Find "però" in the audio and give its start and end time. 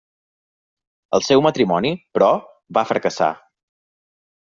2.19-2.29